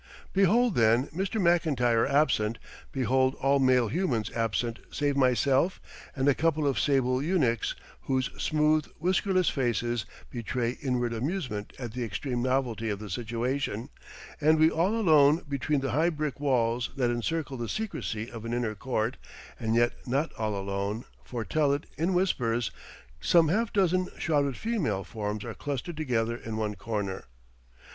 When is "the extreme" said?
11.93-12.41